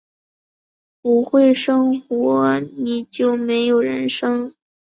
[1.03, 4.51] 不会生活，你就没有人生